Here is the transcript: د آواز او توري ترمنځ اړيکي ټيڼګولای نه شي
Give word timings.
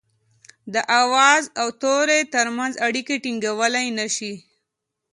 د 0.73 0.75
آواز 1.01 1.43
او 1.61 1.67
توري 1.81 2.19
ترمنځ 2.35 2.73
اړيکي 2.85 3.15
ټيڼګولای 3.23 3.87
نه 3.99 4.07
شي 4.15 4.33